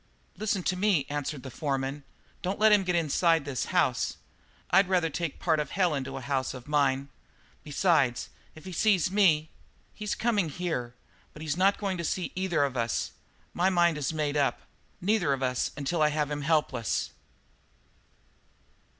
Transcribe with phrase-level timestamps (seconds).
[0.35, 2.03] "Listen to me," answered the foreman,
[2.41, 4.17] "don't let him get inside this house.
[4.71, 7.09] I'd rather take part of hell into a house of mine.
[7.63, 9.51] Besides, if he sees me"
[9.93, 10.95] "He's coming here,
[11.33, 13.11] but he's not going to see either of us
[13.53, 14.61] my mind is made up
[15.01, 17.11] neither of us until I have him helpless."